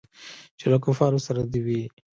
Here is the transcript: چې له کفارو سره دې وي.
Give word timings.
چې 0.59 0.65
له 0.71 0.77
کفارو 0.85 1.19
سره 1.27 1.41
دې 1.51 1.61
وي. 1.65 1.81